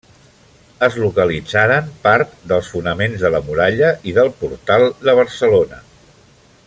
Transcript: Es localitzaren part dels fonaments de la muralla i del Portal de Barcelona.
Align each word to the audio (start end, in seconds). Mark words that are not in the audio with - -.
Es 0.85 0.95
localitzaren 1.01 1.91
part 2.07 2.33
dels 2.53 2.71
fonaments 2.77 3.27
de 3.27 3.31
la 3.37 3.43
muralla 3.51 3.93
i 4.13 4.15
del 4.17 4.33
Portal 4.41 4.89
de 5.07 5.17
Barcelona. 5.21 5.81